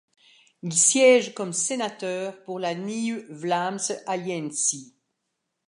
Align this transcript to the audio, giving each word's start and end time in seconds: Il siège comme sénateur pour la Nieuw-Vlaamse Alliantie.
Il 0.63 0.73
siège 0.73 1.35
comme 1.35 1.53
sénateur 1.53 2.41
pour 2.41 2.57
la 2.57 2.73
Nieuw-Vlaamse 2.73 3.93
Alliantie. 4.07 4.95